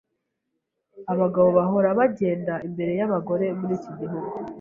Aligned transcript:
Abagabo 1.13 1.49
bahora 1.57 1.89
bagenda 1.99 2.53
imbere 2.67 2.91
yabagore 2.99 3.45
muri 3.59 3.73
iki 3.79 3.91
gihugu. 3.99 4.33